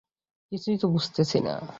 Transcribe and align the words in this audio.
কিছুই 0.51 0.77
তো 0.77 0.87
বুঝতেছি 0.87 1.37
না। 1.39 1.53